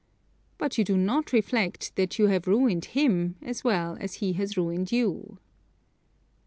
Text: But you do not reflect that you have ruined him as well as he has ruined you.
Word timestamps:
But 0.57 0.79
you 0.79 0.83
do 0.83 0.97
not 0.97 1.31
reflect 1.31 1.95
that 1.95 2.17
you 2.17 2.25
have 2.25 2.47
ruined 2.47 2.85
him 2.85 3.35
as 3.43 3.63
well 3.63 3.97
as 3.99 4.15
he 4.15 4.33
has 4.33 4.57
ruined 4.57 4.91
you. 4.91 5.37